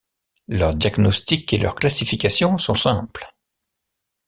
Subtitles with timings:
[0.47, 3.35] Leur diagnostic et leur classification sont simples.